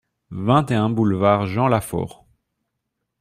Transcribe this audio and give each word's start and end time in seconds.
vingt 0.47 0.71
et 0.71 0.73
un 0.73 0.89
boulevard 0.89 1.45
Jean 1.45 1.67
Lafaure 1.67 2.25